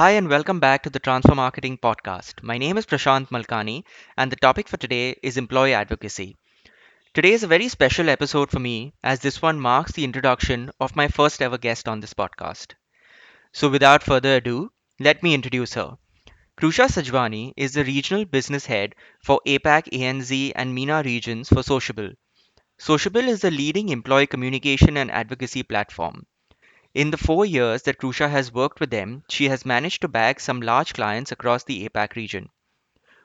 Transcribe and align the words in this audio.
Hi, 0.00 0.12
and 0.12 0.30
welcome 0.30 0.60
back 0.60 0.82
to 0.84 0.88
the 0.88 0.98
Transfer 0.98 1.34
Marketing 1.34 1.76
Podcast. 1.76 2.42
My 2.42 2.56
name 2.56 2.78
is 2.78 2.86
Prashant 2.86 3.28
Malkani, 3.28 3.84
and 4.16 4.32
the 4.32 4.36
topic 4.36 4.66
for 4.66 4.78
today 4.78 5.14
is 5.22 5.36
employee 5.36 5.74
advocacy. 5.74 6.38
Today 7.12 7.32
is 7.32 7.42
a 7.42 7.46
very 7.46 7.68
special 7.68 8.08
episode 8.08 8.50
for 8.50 8.60
me, 8.60 8.94
as 9.04 9.20
this 9.20 9.42
one 9.42 9.60
marks 9.60 9.92
the 9.92 10.04
introduction 10.04 10.70
of 10.80 10.96
my 10.96 11.08
first 11.08 11.42
ever 11.42 11.58
guest 11.58 11.86
on 11.86 12.00
this 12.00 12.14
podcast. 12.14 12.72
So, 13.52 13.68
without 13.68 14.02
further 14.02 14.36
ado, 14.36 14.72
let 14.98 15.22
me 15.22 15.34
introduce 15.34 15.74
her. 15.74 15.98
Krusha 16.58 16.86
Sajwani 16.86 17.52
is 17.58 17.74
the 17.74 17.84
Regional 17.84 18.24
Business 18.24 18.64
Head 18.64 18.94
for 19.22 19.42
APAC, 19.46 19.90
ANZ, 19.92 20.52
and 20.56 20.74
MENA 20.74 21.02
regions 21.04 21.50
for 21.50 21.62
Sociabble. 21.62 22.12
Sociabble 22.78 23.28
is 23.28 23.42
the 23.42 23.50
leading 23.50 23.90
employee 23.90 24.26
communication 24.26 24.96
and 24.96 25.10
advocacy 25.10 25.62
platform. 25.62 26.24
In 26.92 27.12
the 27.12 27.16
four 27.16 27.46
years 27.46 27.82
that 27.82 27.98
Krusha 27.98 28.28
has 28.28 28.52
worked 28.52 28.80
with 28.80 28.90
them, 28.90 29.22
she 29.28 29.48
has 29.48 29.64
managed 29.64 30.00
to 30.00 30.08
bag 30.08 30.40
some 30.40 30.60
large 30.60 30.92
clients 30.92 31.30
across 31.30 31.62
the 31.62 31.88
APAC 31.88 32.16
region. 32.16 32.48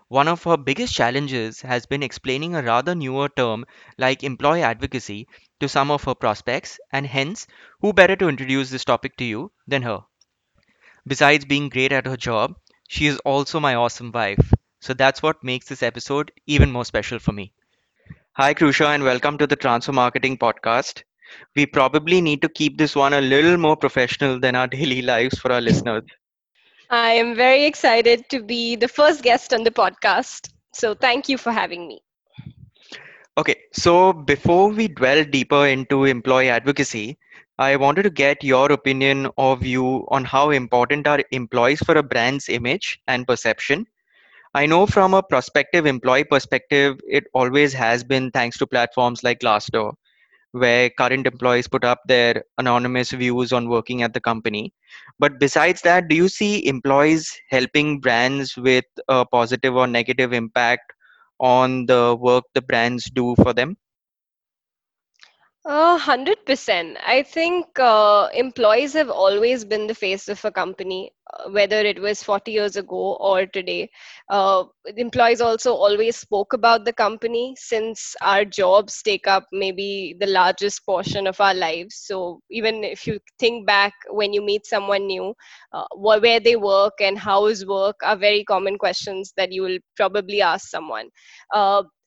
One 0.08 0.28
of 0.28 0.44
her 0.44 0.56
biggest 0.56 0.94
challenges 0.94 1.62
has 1.62 1.88
been 1.88 2.04
explaining 2.04 2.56
a 2.56 2.62
rather 2.62 2.94
newer 2.94 3.28
term 3.30 3.66
like 3.98 4.23
employee 4.23 4.62
advocacy 4.62 5.28
to 5.59 5.68
some 5.68 5.90
of 5.90 6.04
her 6.04 6.14
prospects, 6.14 6.80
and 6.92 7.08
hence, 7.08 7.48
who 7.82 7.92
better 7.92 8.16
to 8.18 8.30
introduce 8.30 8.70
this 8.70 8.86
topic 8.86 9.18
to 9.18 9.26
you 9.26 9.52
than 9.68 9.82
her? 9.82 10.04
Besides 11.08 11.45
being 11.45 11.70
great 11.70 11.92
at 11.92 12.06
her 12.06 12.16
job, 12.18 12.59
she 12.88 13.08
is 13.08 13.18
also 13.26 13.59
my 13.59 13.73
awesome 13.73 14.12
wife. 14.12 14.54
So 14.82 14.94
that's 14.94 15.23
what 15.23 15.44
makes 15.44 15.68
this 15.68 15.82
episode 15.82 16.32
even 16.45 16.72
more 16.72 16.86
special 16.86 17.18
for 17.18 17.32
me. 17.32 17.54
Hi, 18.34 18.54
Krusha, 18.54 18.88
and 18.88 19.04
welcome 19.04 19.38
to 19.39 19.48
the 19.48 19.56
Transfer 19.56 19.94
Marketing 19.94 20.38
Podcast. 20.38 21.04
We 21.55 21.66
probably 21.66 22.22
need 22.22 22.41
to 22.41 22.50
keep 22.50 22.78
this 22.78 22.95
one 22.95 23.14
a 23.14 23.22
little 23.22 23.58
more 23.58 23.75
professional 23.78 24.39
than 24.39 24.55
our 24.55 24.67
daily 24.78 25.02
lives 25.02 25.38
for 25.39 25.52
our 25.52 25.61
listeners. 25.61 26.03
I 26.89 27.11
am 27.14 27.36
very 27.36 27.66
excited 27.66 28.30
to 28.30 28.42
be 28.42 28.75
the 28.75 28.88
first 28.88 29.23
guest 29.23 29.53
on 29.53 29.64
the 29.64 29.72
podcast. 29.72 30.50
So 30.73 30.94
thank 30.94 31.27
you 31.30 31.38
for 31.38 31.52
having 31.52 31.88
me. 31.88 32.02
Okay, 33.38 33.55
so 33.73 34.14
before 34.14 34.69
we 34.69 34.88
dwell 34.88 35.23
deeper 35.23 35.66
into 35.67 36.05
employee 36.05 36.50
advocacy, 36.50 37.17
I 37.58 37.75
wanted 37.77 38.03
to 38.03 38.09
get 38.09 38.44
your 38.44 38.72
opinion 38.72 39.30
or 39.38 39.55
view 39.58 40.05
on 40.09 40.23
how 40.25 40.49
important 40.52 41.08
are 41.08 41.22
employees 41.31 41.80
for 41.81 41.95
a 41.97 42.03
brand's 42.03 42.49
image 42.49 42.99
and 43.08 43.27
perception. 43.27 43.88
I 44.53 44.66
know 44.66 44.86
from 44.86 45.14
a 45.14 45.23
prospective 45.23 45.86
employee 45.86 46.25
perspective, 46.25 46.99
it 47.08 47.25
always 47.33 47.73
has 47.73 48.03
been 48.03 48.31
thanks 48.31 48.58
to 48.59 48.67
platforms 48.67 49.23
like 49.23 49.39
Glassdoor, 49.39 49.94
where 50.56 50.89
current 50.89 51.28
employees 51.28 51.67
put 51.67 51.84
up 51.84 52.02
their 52.08 52.44
anonymous 52.58 53.11
views 53.11 53.52
on 53.52 53.70
working 53.70 54.02
at 54.03 54.14
the 54.14 54.22
company. 54.22 54.73
But 55.20 55.39
besides 55.39 55.81
that, 55.81 56.08
do 56.08 56.16
you 56.16 56.30
see 56.30 56.66
employees 56.67 57.34
helping 57.50 58.00
brands 58.00 58.56
with 58.58 58.86
a 59.09 59.26
positive 59.26 59.76
or 59.76 59.88
negative 59.88 60.33
impact 60.33 60.94
on 61.39 61.86
the 61.88 62.17
work 62.20 62.45
the 62.53 62.61
brands 62.61 63.06
do 63.11 63.36
for 63.36 63.53
them? 63.53 63.78
A 65.67 65.97
hundred 65.97 66.45
percent. 66.45 66.97
I 67.05 67.21
think 67.23 67.77
uh, 67.80 68.30
employees 68.33 68.94
have 68.94 69.09
always 69.09 69.66
been 69.66 69.88
the 69.88 69.94
face 69.95 70.27
of 70.30 70.44
a 70.45 70.52
company, 70.52 71.11
uh, 71.33 71.49
whether 71.49 71.77
it 71.81 71.99
was 72.02 72.23
40 72.23 72.52
years 72.52 72.75
ago 72.77 73.16
or 73.19 73.45
today. 73.45 73.89
Uh, 74.30 74.66
employees 74.95 75.41
also 75.41 75.73
always 75.73 76.16
spoke 76.16 76.53
about 76.53 76.86
the 76.86 76.93
company 76.93 77.55
since 77.58 78.16
our 78.21 78.45
jobs 78.45 79.02
take 79.03 79.27
up 79.27 79.45
maybe 79.52 80.16
the 80.19 80.27
largest 80.27 80.86
portion 80.86 81.27
of 81.27 81.39
our 81.41 81.53
lives. 81.55 81.95
So 81.95 82.41
even 82.49 82.83
if 82.83 83.05
you 83.08 83.20
think 83.39 83.67
back 83.67 83.93
when 84.09 84.33
you 84.33 84.42
meet 84.42 84.65
someone 84.65 85.08
new, 85.08 85.33
uh, 85.73 85.86
where 85.95 86.39
they 86.39 86.55
work 86.55 86.93
and 87.02 87.17
how 87.17 87.48
is 87.48 87.65
work 87.65 87.98
are 88.04 88.15
very 88.17 88.43
common 88.43 88.77
questions 88.77 89.33
that 89.37 89.52
you 89.52 89.64
will 89.64 89.80
probably 89.95 90.42
ask 90.42 90.70
someone. 90.70 91.09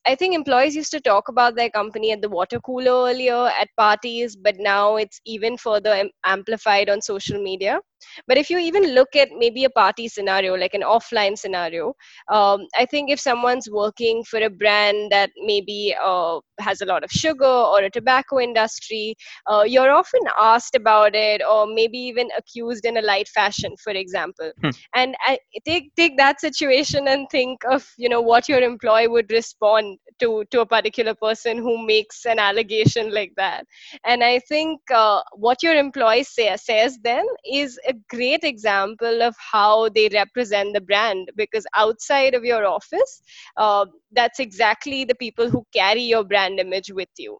I 0.08 0.14
think 0.16 0.34
employees 0.34 0.74
used 0.74 0.90
to 0.92 1.00
talk 1.00 1.28
about 1.28 1.54
their 1.54 1.70
company 1.70 2.10
at 2.12 2.20
the 2.22 2.28
water 2.28 2.58
cooler 2.60 3.08
earlier, 3.10 3.46
at 3.60 3.68
parties, 3.76 4.34
but 4.36 4.56
now 4.58 4.96
it's 4.96 5.20
even 5.24 5.56
further 5.56 6.10
amplified 6.24 6.88
on 6.88 7.00
social 7.02 7.40
media. 7.42 7.80
But 8.26 8.38
if 8.38 8.50
you 8.50 8.58
even 8.58 8.94
look 8.94 9.14
at 9.16 9.28
maybe 9.36 9.64
a 9.64 9.70
party 9.70 10.08
scenario, 10.08 10.54
like 10.56 10.74
an 10.74 10.82
offline 10.82 11.38
scenario, 11.38 11.94
um, 12.30 12.66
I 12.76 12.86
think 12.86 13.10
if 13.10 13.20
someone's 13.20 13.68
working 13.70 14.24
for 14.24 14.40
a 14.40 14.50
brand 14.50 15.10
that 15.10 15.30
maybe 15.44 15.94
uh, 16.02 16.40
has 16.60 16.80
a 16.80 16.86
lot 16.86 17.04
of 17.04 17.10
sugar 17.10 17.44
or 17.44 17.80
a 17.82 17.90
tobacco 17.90 18.40
industry, 18.40 19.14
uh, 19.50 19.64
you're 19.66 19.90
often 19.90 20.20
asked 20.38 20.74
about 20.74 21.14
it 21.14 21.42
or 21.48 21.66
maybe 21.66 21.98
even 21.98 22.28
accused 22.36 22.84
in 22.84 22.96
a 22.96 23.02
light 23.02 23.28
fashion, 23.28 23.74
for 23.82 23.92
example. 23.92 24.50
Hmm. 24.62 24.70
And 24.94 25.16
I, 25.26 25.38
take 25.64 25.94
take 25.96 26.16
that 26.16 26.40
situation 26.40 27.08
and 27.08 27.28
think 27.30 27.60
of 27.70 27.86
you 27.96 28.08
know 28.08 28.20
what 28.20 28.48
your 28.48 28.60
employee 28.60 29.08
would 29.08 29.30
respond 29.30 29.98
to 30.20 30.44
to 30.50 30.60
a 30.60 30.66
particular 30.66 31.14
person 31.14 31.58
who 31.58 31.84
makes 31.86 32.24
an 32.26 32.38
allegation 32.38 33.12
like 33.12 33.32
that 33.36 33.64
and 34.04 34.22
i 34.24 34.38
think 34.38 34.80
uh, 34.94 35.20
what 35.34 35.62
your 35.62 35.74
employee 35.74 36.24
say, 36.24 36.54
says 36.56 36.98
then 37.02 37.24
is 37.52 37.78
a 37.88 37.94
great 38.10 38.44
example 38.44 39.22
of 39.22 39.34
how 39.52 39.88
they 39.90 40.08
represent 40.12 40.72
the 40.74 40.80
brand 40.80 41.30
because 41.36 41.66
outside 41.74 42.34
of 42.34 42.44
your 42.44 42.64
office 42.66 43.22
uh, 43.56 43.86
that's 44.12 44.40
exactly 44.40 45.04
the 45.04 45.14
people 45.16 45.50
who 45.50 45.64
carry 45.72 46.02
your 46.02 46.24
brand 46.24 46.60
image 46.60 46.90
with 46.92 47.08
you 47.18 47.38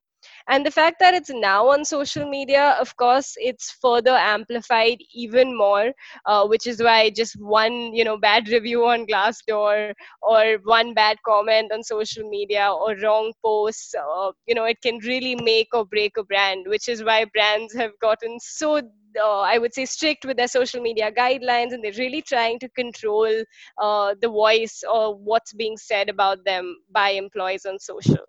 and 0.48 0.64
the 0.66 0.70
fact 0.70 0.96
that 1.00 1.14
it's 1.14 1.30
now 1.30 1.68
on 1.68 1.84
social 1.84 2.28
media 2.28 2.76
of 2.80 2.94
course 2.96 3.34
it's 3.38 3.70
further 3.82 4.10
amplified 4.12 4.98
even 5.14 5.56
more 5.56 5.92
uh, 6.26 6.46
which 6.46 6.66
is 6.66 6.82
why 6.82 7.10
just 7.10 7.34
one 7.40 7.94
you 7.94 8.04
know 8.04 8.16
bad 8.18 8.48
review 8.56 8.86
on 8.86 9.06
glassdoor 9.06 9.92
or 10.22 10.48
one 10.64 10.94
bad 10.94 11.10
comment 11.18 11.64
on 11.72 11.82
social 11.82 12.28
media 12.28 12.70
or 12.70 12.94
wrong 13.02 13.32
posts 13.44 13.94
uh, 13.94 14.30
you 14.46 14.54
know 14.54 14.64
it 14.64 14.80
can 14.82 14.98
really 14.98 15.34
make 15.42 15.68
or 15.72 15.84
break 15.84 16.16
a 16.16 16.24
brand 16.24 16.64
which 16.68 16.88
is 16.88 17.02
why 17.04 17.24
brands 17.34 17.74
have 17.74 17.92
gotten 18.00 18.38
so 18.40 18.80
uh, 19.20 19.40
I 19.40 19.58
would 19.58 19.74
say 19.74 19.84
strict 19.86 20.24
with 20.24 20.36
their 20.36 20.46
social 20.48 20.80
media 20.80 21.10
guidelines, 21.10 21.72
and 21.72 21.82
they're 21.82 21.92
really 21.98 22.22
trying 22.22 22.58
to 22.60 22.68
control 22.68 23.42
uh, 23.80 24.14
the 24.20 24.28
voice 24.28 24.82
or 24.88 25.16
what's 25.16 25.52
being 25.54 25.76
said 25.76 26.08
about 26.08 26.44
them 26.44 26.76
by 26.90 27.10
employees 27.10 27.64
on 27.64 27.78
social. 27.78 28.26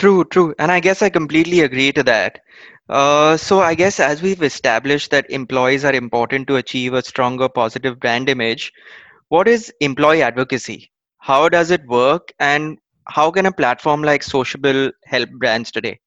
True, 0.00 0.24
true. 0.24 0.54
And 0.58 0.72
I 0.72 0.80
guess 0.80 1.02
I 1.02 1.10
completely 1.10 1.60
agree 1.60 1.92
to 1.92 2.02
that. 2.04 2.40
Uh, 2.88 3.36
so 3.36 3.60
I 3.60 3.74
guess 3.76 4.00
as 4.00 4.22
we've 4.22 4.42
established 4.42 5.12
that 5.12 5.30
employees 5.30 5.84
are 5.84 5.94
important 5.94 6.48
to 6.48 6.56
achieve 6.56 6.94
a 6.94 7.02
stronger 7.02 7.48
positive 7.48 8.00
brand 8.00 8.28
image, 8.28 8.72
what 9.28 9.48
is 9.48 9.72
employee 9.80 10.22
advocacy? 10.22 10.90
How 11.18 11.48
does 11.48 11.70
it 11.70 11.86
work? 11.86 12.32
And 12.40 12.78
how 13.08 13.30
can 13.30 13.46
a 13.46 13.52
platform 13.52 14.02
like 14.02 14.22
Sociabble 14.24 14.92
help 15.06 15.30
brands 15.38 15.70
today? 15.70 16.00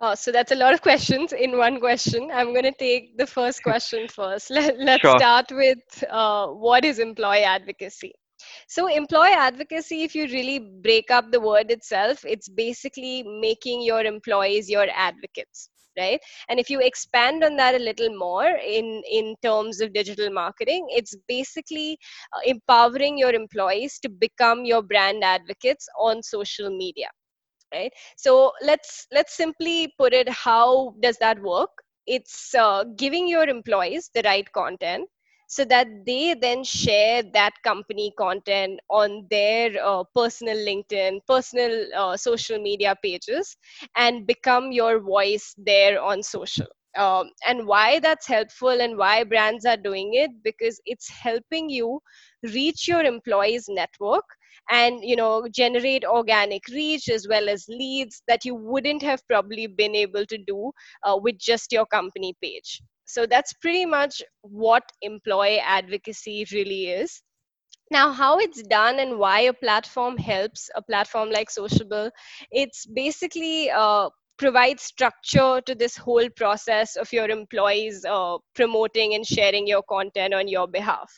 Uh, 0.00 0.14
so 0.16 0.32
that's 0.32 0.52
a 0.52 0.56
lot 0.56 0.74
of 0.74 0.82
questions 0.82 1.32
in 1.32 1.56
one 1.58 1.80
question. 1.80 2.30
I'm 2.32 2.52
going 2.52 2.64
to 2.64 2.72
take 2.72 3.16
the 3.18 3.26
first 3.26 3.62
question 3.62 4.08
first. 4.10 4.50
Let, 4.50 4.78
let's 4.78 5.08
Sure. 5.08 5.20
start 5.20 5.46
with 5.52 6.04
uh, 6.10 6.48
what 6.48 6.84
is 6.84 6.98
employee 6.98 7.44
advocacy? 7.44 8.14
So, 8.68 8.86
employee 8.88 9.32
advocacy, 9.36 10.02
if 10.02 10.14
you 10.14 10.26
really 10.26 10.58
break 10.58 11.10
up 11.10 11.30
the 11.30 11.40
word 11.40 11.70
itself, 11.70 12.24
it's 12.24 12.48
basically 12.48 13.22
making 13.22 13.82
your 13.82 14.02
employees 14.02 14.68
your 14.70 14.86
advocates 14.94 15.70
right? 15.98 16.20
And 16.48 16.58
if 16.58 16.70
you 16.70 16.80
expand 16.80 17.44
on 17.44 17.56
that 17.56 17.74
a 17.74 17.78
little 17.78 18.16
more 18.16 18.46
in 18.46 19.02
in 19.10 19.34
terms 19.42 19.80
of 19.80 19.92
digital 19.92 20.30
marketing 20.30 20.86
it's 20.90 21.14
basically 21.28 21.98
uh, 22.32 22.40
empowering 22.44 23.16
your 23.18 23.32
employees 23.32 23.98
to 24.00 24.08
become 24.08 24.64
your 24.64 24.82
brand 24.82 25.22
advocates 25.22 25.88
on 25.98 26.22
social 26.22 26.68
media 26.70 27.08
right? 27.74 27.92
So 28.16 28.52
let's 28.62 29.06
let's 29.12 29.34
simply 29.34 29.92
put 29.98 30.12
it 30.12 30.28
how 30.28 30.94
does 31.00 31.18
that 31.18 31.40
work? 31.42 31.70
It's 32.06 32.54
uh, 32.54 32.84
giving 32.96 33.28
your 33.28 33.48
employees 33.48 34.10
the 34.14 34.22
right 34.24 34.50
content 34.52 35.08
so 35.54 35.64
that 35.64 35.88
they 36.06 36.34
then 36.34 36.64
share 36.64 37.22
that 37.32 37.52
company 37.62 38.12
content 38.18 38.80
on 38.90 39.26
their 39.30 39.70
uh, 39.82 40.02
personal 40.14 40.56
linkedin 40.68 41.20
personal 41.28 41.74
uh, 41.96 42.16
social 42.16 42.58
media 42.58 42.94
pages 43.02 43.56
and 43.96 44.26
become 44.26 44.72
your 44.72 45.00
voice 45.00 45.54
there 45.58 46.00
on 46.00 46.22
social. 46.22 46.66
Um, 46.96 47.30
and 47.46 47.66
why 47.66 47.98
that's 48.00 48.26
helpful 48.26 48.80
and 48.80 48.96
why 48.96 49.24
brands 49.24 49.64
are 49.66 49.76
doing 49.76 50.14
it? 50.14 50.30
Because 50.44 50.80
it's 50.86 51.08
helping 51.10 51.68
you 51.70 52.00
reach 52.42 52.88
your 52.88 53.02
employees 53.02 53.66
network 53.68 54.24
and 54.70 55.00
you 55.04 55.16
know 55.16 55.46
generate 55.52 56.04
organic 56.04 56.66
reach 56.68 57.08
as 57.08 57.26
well 57.28 57.48
as 57.48 57.66
leads 57.68 58.22
that 58.28 58.44
you 58.44 58.54
wouldn't 58.54 59.02
have 59.02 59.20
probably 59.28 59.66
been 59.66 59.94
able 59.94 60.24
to 60.26 60.38
do 60.38 60.72
uh, 61.04 61.16
with 61.20 61.38
just 61.38 61.72
your 61.72 61.86
company 61.86 62.34
page 62.42 62.80
so 63.04 63.26
that's 63.26 63.52
pretty 63.54 63.86
much 63.86 64.22
what 64.42 64.82
employee 65.02 65.60
advocacy 65.60 66.46
really 66.52 66.86
is. 66.88 67.22
Now 67.90 68.12
how 68.12 68.38
it's 68.38 68.62
done 68.62 68.98
and 68.98 69.18
why 69.18 69.40
a 69.40 69.52
platform 69.52 70.16
helps 70.16 70.70
a 70.74 70.82
platform 70.82 71.30
like 71.30 71.50
Sociabble 71.50 72.10
it's 72.50 72.86
basically 72.86 73.70
uh, 73.70 74.08
provide 74.38 74.80
structure 74.80 75.60
to 75.66 75.74
this 75.74 75.96
whole 75.96 76.28
process 76.30 76.96
of 76.96 77.12
your 77.12 77.28
employees 77.28 78.04
uh, 78.04 78.38
promoting 78.54 79.14
and 79.14 79.26
sharing 79.26 79.66
your 79.66 79.82
content 79.82 80.34
on 80.34 80.48
your 80.48 80.66
behalf 80.66 81.12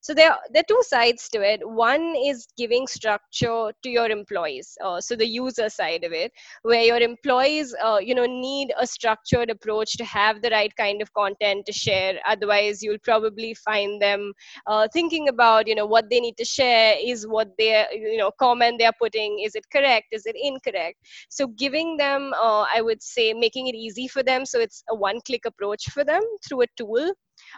so 0.00 0.14
there, 0.14 0.36
there 0.52 0.60
are 0.60 0.68
two 0.68 0.82
sides 0.86 1.28
to 1.30 1.40
it. 1.40 1.60
One 1.68 2.14
is 2.16 2.46
giving 2.56 2.86
structure 2.86 3.72
to 3.82 3.88
your 3.90 4.10
employees 4.10 4.76
uh, 4.84 5.00
so 5.00 5.16
the 5.16 5.26
user 5.26 5.68
side 5.68 6.04
of 6.04 6.12
it 6.12 6.32
where 6.62 6.82
your 6.82 6.98
employees 6.98 7.74
uh, 7.84 7.98
you 8.00 8.14
know 8.14 8.26
need 8.26 8.72
a 8.78 8.86
structured 8.86 9.50
approach 9.50 9.96
to 9.96 10.04
have 10.04 10.42
the 10.42 10.50
right 10.50 10.74
kind 10.76 11.02
of 11.02 11.12
content 11.14 11.66
to 11.66 11.72
share. 11.72 12.18
Otherwise 12.26 12.82
you'll 12.82 12.98
probably 13.02 13.54
find 13.54 14.00
them 14.00 14.32
uh, 14.66 14.86
thinking 14.92 15.28
about 15.28 15.66
you 15.66 15.74
know 15.74 15.86
what 15.86 16.08
they 16.10 16.20
need 16.20 16.36
to 16.36 16.44
share 16.44 16.96
is 17.02 17.26
what 17.26 17.48
they 17.58 17.86
you 17.92 18.16
know 18.16 18.30
comment 18.38 18.76
they're 18.78 18.92
putting 19.00 19.40
is 19.44 19.54
it 19.54 19.64
correct 19.72 20.06
is 20.12 20.26
it 20.26 20.36
incorrect? 20.40 20.98
So 21.28 21.48
giving 21.48 21.96
them 21.96 22.32
uh, 22.34 22.64
i 22.74 22.80
would 22.80 23.02
say 23.02 23.32
making 23.32 23.68
it 23.68 23.74
easy 23.74 24.08
for 24.08 24.22
them 24.22 24.44
so 24.46 24.58
it's 24.60 24.82
a 24.90 24.94
one 24.94 25.20
click 25.26 25.44
approach 25.44 25.90
for 25.90 26.04
them 26.04 26.22
through 26.46 26.62
a 26.62 26.66
tool 26.76 27.12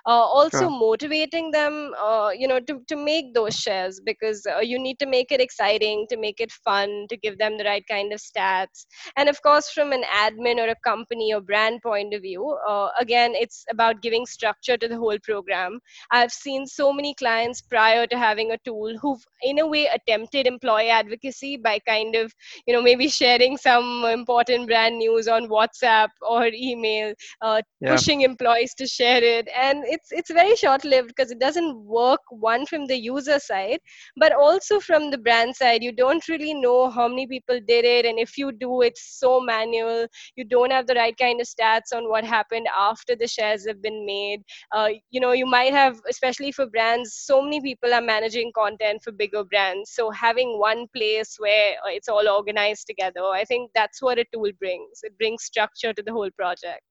also 0.07 0.69
Sure. 0.69 0.71
motivating 0.71 1.51
them 1.51 1.93
uh, 2.01 2.31
you 2.37 2.47
know 2.47 2.61
to, 2.61 2.81
to 2.89 2.97
make 2.97 3.35
those 3.35 3.55
shares 3.55 4.01
because 4.05 4.47
uh, 4.47 4.61
you 4.61 4.79
need 4.79 4.99
to 4.99 5.07
make 5.07 5.31
it 5.31 5.41
exciting 5.41 6.07
to 6.09 6.17
make 6.17 6.41
it 6.41 6.51
fun 6.53 7.07
to 7.09 7.17
give 7.17 7.39
them 7.39 7.57
the 7.59 7.65
right 7.65 7.85
kind 7.89 8.13
of 8.13 8.21
stats 8.21 8.87
and 9.17 9.29
of 9.29 9.41
course 9.43 9.71
from 9.71 9.93
an 9.93 10.03
admin 10.15 10.57
or 10.59 10.69
a 10.69 10.75
company 10.85 11.33
or 11.33 11.41
brand 11.41 11.81
point 11.83 12.15
of 12.15 12.23
view 12.23 12.57
uh, 12.69 12.89
again 12.99 13.33
it's 13.35 13.65
about 13.71 14.01
giving 14.03 14.27
structure 14.27 14.77
to 14.77 14.89
the 14.89 14.97
whole 14.97 15.19
program 15.23 15.79
i've 16.11 16.33
seen 16.33 16.67
so 16.67 16.93
many 16.93 17.15
clients 17.15 17.61
prior 17.61 18.07
to 18.07 18.17
having 18.19 18.51
a 18.53 18.59
tool 18.65 18.97
who've 19.01 19.25
in 19.43 19.59
a 19.59 19.67
way 19.67 19.87
attempted 19.87 20.47
employee 20.47 20.91
advocacy 20.91 21.57
by 21.57 21.79
kind 21.87 22.15
of 22.15 22.33
you 22.67 22.75
know 22.75 22.83
maybe 22.83 23.09
sharing 23.09 23.57
some 23.57 24.05
important 24.05 24.67
brand 24.67 24.99
news 24.99 25.29
on 25.29 25.49
whatsapp 25.49 26.09
or 26.23 26.47
email 26.53 27.13
uh, 27.43 27.61
Yeah. 27.81 28.01
pushing 28.01 28.23
employees 28.23 28.75
to 28.75 28.87
share 28.87 29.23
it 29.23 29.49
and 29.57 29.85
it's 29.95 30.13
it's 30.13 30.31
very 30.31 30.55
short 30.57 30.85
lived 30.85 31.09
because 31.09 31.31
it 31.31 31.39
doesn't 31.41 31.77
work 31.85 32.21
one 32.31 32.65
from 32.67 32.87
the 32.87 32.97
user 32.97 33.39
side 33.39 33.79
but 34.17 34.33
also 34.33 34.81
from 34.81 35.11
the 35.11 35.19
brand 35.19 35.55
side. 35.57 35.83
You 35.83 35.93
don't 35.93 36.27
really 36.29 36.55
know 36.55 36.91
how 36.91 37.09
many 37.09 37.27
people 37.27 37.61
did 37.67 37.85
it 37.85 38.07
and 38.07 38.19
if 38.19 38.37
you 38.39 38.53
do 38.53 38.83
it's 38.83 39.19
so 39.19 39.41
manual. 39.41 40.07
You 40.37 40.45
don't 40.45 40.71
have 40.73 40.87
the 40.87 40.95
right 40.95 41.17
kind 41.17 41.41
of 41.41 41.47
stats 41.47 41.93
on 41.95 42.09
what 42.09 42.25
happened 42.25 42.67
after 42.79 43.17
the 43.17 43.27
shares 43.29 43.67
have 43.67 43.83
been 43.83 44.05
made. 44.07 44.43
Uh, 44.73 44.89
you 45.11 45.21
know 45.21 45.33
you 45.33 45.47
might 45.47 45.73
have 45.73 46.01
especially 46.09 46.53
for 46.53 46.67
brands 46.67 47.15
so 47.15 47.43
many 47.43 47.61
people 47.61 47.93
are 47.95 48.01
managing 48.03 48.53
content 48.57 49.03
for 49.03 49.13
bigger 49.13 49.45
brands. 49.45 49.91
So 49.93 50.11
having 50.11 50.59
one 50.59 50.87
place 50.95 51.37
where 51.39 51.73
uh, 51.87 51.91
it's 51.91 52.09
all 52.09 52.29
organized 52.29 52.87
together 52.87 53.23
i 53.41 53.45
think 53.45 53.71
that's 53.75 54.03
what 54.03 54.19
a 54.19 54.25
tool 54.33 54.51
brings. 54.59 55.01
It 55.03 55.17
brings 55.19 55.45
structure 55.45 55.93
to 55.93 56.03
the 56.03 56.13
whole 56.13 56.31
project 56.37 56.83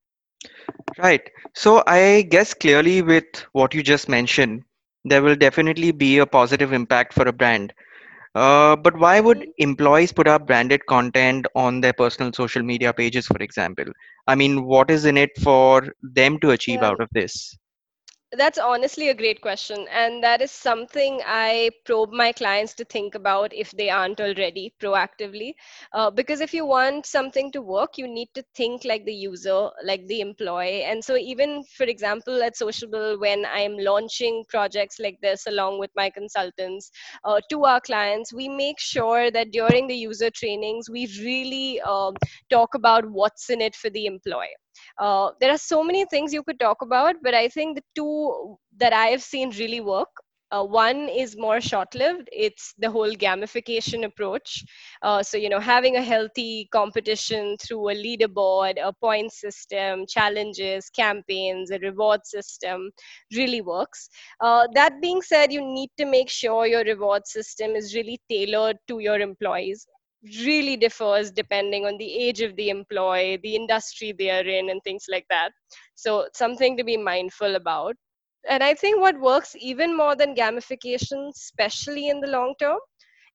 Right. 0.97 1.29
So 1.53 1.83
I 1.87 2.21
guess 2.29 2.53
clearly 2.53 3.01
with 3.01 3.25
what 3.53 3.73
you 3.73 3.81
just 3.83 4.07
mentioned, 4.09 4.63
there 5.05 5.21
will 5.21 5.35
definitely 5.35 5.91
be 5.91 6.17
a 6.19 6.25
positive 6.25 6.71
impact 6.73 7.13
for 7.13 7.27
a 7.27 7.31
brand. 7.33 7.73
Uh, 8.35 8.75
but 8.75 8.97
why 8.97 9.19
would 9.19 9.45
Mhm. 9.45 9.53
employees 9.57 10.11
put 10.11 10.27
up 10.27 10.45
branded 10.47 10.85
content 10.87 11.47
on 11.55 11.81
their 11.81 11.93
personal 11.93 12.31
social 12.33 12.61
media 12.63 12.93
pages, 12.93 13.27
for 13.27 13.37
example? 13.37 13.85
I 14.27 14.35
mean, 14.35 14.65
what 14.65 14.89
is 14.91 15.05
in 15.05 15.17
it 15.17 15.31
for 15.41 15.87
them 16.01 16.39
to 16.39 16.51
achieve 16.51 16.81
Yeah. 16.81 16.83
out 16.83 17.01
of 17.01 17.09
this? 17.13 17.57
That's 18.31 18.57
honestly 18.59 19.09
a 19.09 19.13
great 19.15 19.41
question. 19.41 19.87
And 19.91 20.23
that 20.23 20.41
is 20.41 20.51
something 20.51 21.21
I 21.25 21.69
probe 21.85 22.11
my 22.11 22.31
clients 22.31 22.73
to 22.75 22.85
think 22.85 23.13
about 23.15 23.53
if 23.53 23.71
they 23.71 23.89
aren't 23.89 24.19
already 24.19 24.73
proactively. 24.81 25.53
Uh, 25.93 26.09
because 26.11 26.39
if 26.41 26.53
you 26.53 26.65
want 26.65 27.05
something 27.05 27.51
to 27.53 27.61
work, 27.61 27.97
you 27.97 28.07
need 28.07 28.29
to 28.35 28.43
think 28.55 28.83
like 28.85 29.05
the 29.05 29.13
user, 29.13 29.69
like 29.83 30.05
the 30.07 30.21
employee. 30.21 30.83
And 30.83 31.03
so, 31.03 31.15
even 31.17 31.63
for 31.75 31.85
example, 31.85 32.41
at 32.43 32.55
Sociabble, 32.57 33.19
when 33.19 33.45
I'm 33.45 33.77
launching 33.77 34.43
projects 34.49 34.99
like 34.99 35.19
this 35.21 35.45
along 35.47 35.79
with 35.79 35.91
my 35.95 36.09
consultants 36.09 36.91
uh, 37.23 37.39
to 37.49 37.63
our 37.65 37.81
clients, 37.81 38.31
we 38.33 38.47
make 38.47 38.79
sure 38.79 39.31
that 39.31 39.51
during 39.51 39.87
the 39.87 39.95
user 39.95 40.29
trainings, 40.29 40.89
we 40.89 41.07
really 41.21 41.81
um, 41.81 42.15
talk 42.49 42.75
about 42.75 43.09
what's 43.09 43.49
in 43.49 43.61
it 43.61 43.75
for 43.75 43.89
the 43.89 44.05
employee 44.05 44.55
uh, 44.99 45.31
there 45.39 45.51
are 45.51 45.57
so 45.57 45.83
many 45.83 46.05
things 46.05 46.33
you 46.33 46.43
could 46.43 46.59
talk 46.59 46.81
about, 46.81 47.15
but 47.23 47.33
I 47.33 47.47
think 47.47 47.75
the 47.77 47.83
two 47.95 48.57
that 48.77 48.93
I 48.93 49.07
have 49.07 49.21
seen 49.21 49.51
really 49.51 49.81
work. 49.81 50.09
Uh, 50.51 50.63
one 50.63 51.07
is 51.09 51.37
more 51.37 51.61
short-lived. 51.61 52.27
It's 52.31 52.73
the 52.79 52.89
whole 52.89 53.11
gamification 53.11 54.03
approach. 54.05 54.63
Uh, 55.01 55.21
so 55.21 55.37
you 55.37 55.49
know, 55.49 55.59
having 55.59 55.95
a 55.95 56.01
healthy 56.01 56.67
competition 56.71 57.55
through 57.61 57.89
a 57.89 57.93
leaderboard, 57.95 58.73
a 58.81 58.91
point 58.93 59.31
system, 59.31 60.05
challenges, 60.07 60.89
campaigns, 60.89 61.71
a 61.71 61.79
reward 61.79 62.25
system 62.25 62.89
really 63.35 63.61
works. 63.61 64.09
Uh, 64.41 64.67
that 64.73 65.01
being 65.01 65.21
said, 65.21 65.51
you 65.51 65.61
need 65.61 65.89
to 65.97 66.05
make 66.05 66.29
sure 66.29 66.65
your 66.65 66.83
reward 66.83 67.27
system 67.27 67.75
is 67.75 67.93
really 67.95 68.19
tailored 68.29 68.77
to 68.87 68.99
your 68.99 69.19
employees 69.19 69.85
really 70.43 70.77
differs 70.77 71.31
depending 71.31 71.85
on 71.85 71.97
the 71.97 72.13
age 72.13 72.41
of 72.41 72.55
the 72.55 72.69
employee, 72.69 73.37
the 73.37 73.55
industry 73.55 74.11
they 74.11 74.29
are 74.29 74.47
in, 74.47 74.69
and 74.69 74.81
things 74.83 75.05
like 75.09 75.25
that. 75.29 75.51
So, 75.95 76.27
something 76.33 76.77
to 76.77 76.83
be 76.83 76.97
mindful 76.97 77.55
about. 77.55 77.95
And 78.47 78.63
I 78.63 78.73
think 78.73 78.99
what 79.01 79.19
works 79.19 79.55
even 79.59 79.95
more 79.95 80.15
than 80.15 80.35
gamification, 80.35 81.29
especially 81.29 82.09
in 82.09 82.21
the 82.21 82.27
long 82.27 82.53
term, 82.59 82.79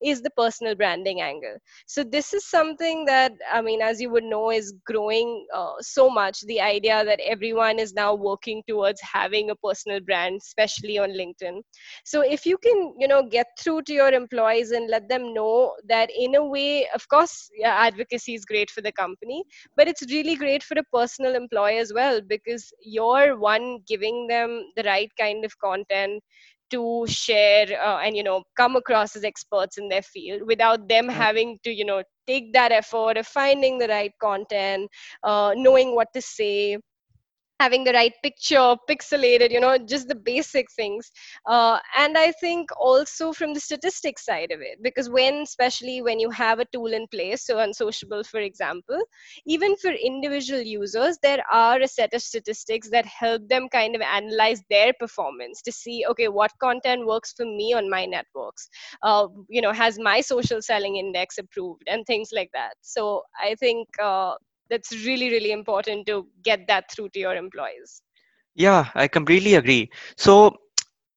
is 0.02 0.22
the 0.22 0.30
personal 0.30 0.74
branding 0.74 1.20
angle. 1.20 1.56
So 1.86 2.04
this 2.04 2.32
is 2.32 2.46
something 2.48 3.04
that 3.06 3.32
I 3.52 3.60
mean, 3.60 3.80
as 3.80 4.00
you 4.00 4.10
would 4.10 4.24
know, 4.24 4.50
is 4.50 4.74
growing 4.86 5.46
uh, 5.54 5.72
so 5.80 6.08
much. 6.10 6.40
The 6.42 6.60
idea 6.60 7.04
that 7.04 7.20
everyone 7.20 7.78
is 7.78 7.94
now 7.94 8.14
working 8.14 8.62
towards 8.68 9.00
having 9.00 9.50
a 9.50 9.56
personal 9.56 10.00
brand, 10.00 10.40
especially 10.42 10.98
on 10.98 11.10
LinkedIn. 11.10 11.60
So 12.04 12.20
if 12.20 12.46
you 12.46 12.58
can, 12.58 12.94
you 12.98 13.08
know, 13.08 13.22
get 13.28 13.46
through 13.58 13.82
to 13.82 13.92
your 13.92 14.12
employees 14.12 14.70
and 14.70 14.88
let 14.88 15.08
them 15.08 15.32
know 15.34 15.74
that 15.88 16.10
in 16.16 16.34
a 16.34 16.44
way, 16.44 16.88
of 16.94 17.06
course, 17.08 17.50
yeah, 17.56 17.74
advocacy 17.74 18.34
is 18.34 18.44
great 18.44 18.70
for 18.70 18.80
the 18.80 18.92
company, 18.92 19.44
but 19.76 19.88
it's 19.88 20.02
really 20.10 20.36
great 20.36 20.62
for 20.62 20.78
a 20.78 20.84
personal 20.92 21.34
employee 21.34 21.78
as 21.78 21.92
well 21.92 22.20
because 22.20 22.72
you're 22.80 23.36
one 23.38 23.78
giving 23.86 24.26
them 24.26 24.64
the 24.76 24.82
right 24.84 25.10
kind 25.18 25.44
of 25.44 25.58
content 25.58 26.22
to 26.74 27.06
share 27.08 27.66
uh, 27.82 27.98
and 28.04 28.16
you 28.16 28.24
know 28.24 28.42
come 28.56 28.76
across 28.76 29.16
as 29.16 29.24
experts 29.24 29.78
in 29.78 29.88
their 29.88 30.02
field 30.02 30.42
without 30.46 30.88
them 30.88 31.08
Right. 31.12 31.28
having 31.28 31.58
to 31.64 31.70
you 31.70 31.84
know 31.84 32.02
take 32.26 32.52
that 32.54 32.72
effort 32.72 33.16
of 33.18 33.26
finding 33.26 33.78
the 33.78 33.88
right 33.88 34.12
content 34.20 34.90
uh, 35.24 35.54
knowing 35.56 35.94
what 35.94 36.08
to 36.14 36.22
say 36.22 36.78
having 37.60 37.84
the 37.84 37.92
right 37.92 38.12
picture 38.22 38.74
pixelated 38.88 39.50
you 39.50 39.60
know 39.60 39.76
just 39.78 40.08
the 40.08 40.14
basic 40.14 40.70
things. 40.72 41.10
Uh, 41.46 41.78
and 41.96 42.16
i 42.18 42.30
think 42.40 42.68
also 42.78 43.32
from 43.32 43.54
the 43.54 43.60
statistics 43.60 44.24
side 44.24 44.50
of 44.52 44.60
it 44.60 44.78
because 44.82 45.08
when 45.10 45.34
especially 45.42 46.02
when 46.02 46.18
you 46.20 46.30
have 46.30 46.58
a 46.60 46.64
tool 46.72 46.92
in 46.92 47.06
place 47.08 47.44
so 47.46 47.58
on 47.58 47.72
Sociabble 47.72 48.24
for 48.24 48.40
example 48.40 49.00
even 49.46 49.76
for 49.76 49.90
individual 49.90 50.60
users 50.60 51.18
there 51.22 51.42
are 51.52 51.80
a 51.80 51.88
set 51.88 52.12
of 52.14 52.22
statistics 52.22 52.90
that 52.90 53.06
help 53.06 53.46
them 53.48 53.68
kind 53.68 53.94
of 53.94 54.02
analyze 54.02 54.62
their 54.70 54.92
performance 54.98 55.62
to 55.62 55.72
see 55.72 56.04
okay 56.10 56.28
what 56.28 56.52
content 56.60 57.06
works 57.06 57.32
for 57.32 57.44
me 57.44 57.72
on 57.74 57.88
my 57.90 58.04
networks 58.04 58.68
uh, 59.02 59.26
you 59.48 59.60
know 59.62 59.72
has 59.72 59.98
my 59.98 60.20
social 60.20 60.60
selling 60.62 60.96
index 60.96 61.38
approved 61.38 61.82
and 61.86 62.06
things 62.06 62.30
like 62.32 62.50
that. 62.52 62.74
So 62.80 63.22
i 63.42 63.54
think 63.54 63.88
uh, 64.02 64.34
that's 64.70 64.92
really 65.06 65.30
really 65.30 65.52
important 65.52 66.06
to 66.06 66.26
get 66.42 66.66
that 66.68 66.90
through 66.90 67.08
to 67.10 67.18
your 67.18 67.34
employees 67.34 68.02
Yeah, 68.54 68.90
I 68.94 69.08
completely 69.08 69.54
agree. 69.54 69.90
So, 70.16 70.56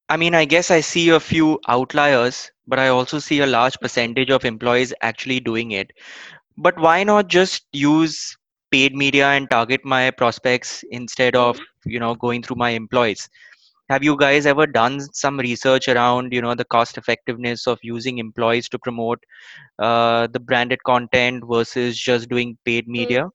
I 0.10 0.18
mean, 0.18 0.34
I 0.36 0.46
guess 0.46 0.70
I 0.72 0.82
see 0.82 1.10
a 1.10 1.20
few 1.20 1.60
outliers, 1.68 2.52
but 2.68 2.80
I 2.80 2.88
also 2.90 3.20
see 3.20 3.40
a 3.40 3.48
large 3.48 3.80
percentage 3.80 4.30
of 4.30 4.46
employees 4.46 4.94
actually 5.02 5.40
doing 5.40 5.72
it. 5.72 5.92
But 6.58 6.80
why 6.80 7.04
not 7.04 7.28
just 7.28 7.66
use 7.72 8.38
paid 8.72 8.96
media 8.96 9.28
and 9.28 9.50
target 9.50 9.82
my 9.86 10.12
prospects 10.12 10.84
instead 10.90 11.36
of, 11.36 11.58
Mhm. 11.58 11.66
you 11.86 12.00
know, 12.00 12.16
going 12.16 12.42
through 12.44 12.58
my 12.58 12.72
employees? 12.72 13.30
Have 13.90 14.04
you 14.04 14.16
guys 14.18 14.46
ever 14.46 14.66
done 14.68 15.00
some 15.14 15.38
research 15.40 15.88
around, 15.90 16.34
you 16.34 16.42
know, 16.42 16.56
the 16.56 16.66
cost 16.66 16.98
effectiveness 16.98 17.68
of 17.68 17.80
using 17.84 18.18
employees 18.18 18.70
to 18.70 18.80
promote 18.80 19.24
uh, 19.80 20.28
the 20.28 20.40
branded 20.40 20.84
content 20.84 21.44
versus 21.48 21.98
just 21.98 22.30
doing 22.30 22.58
paid 22.66 22.88
media? 22.88 23.30